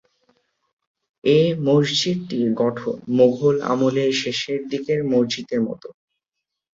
[1.23, 5.87] এ মসজিদটির গঠন মোঘল আমলের শেষের দিকের মসজিদের মতো।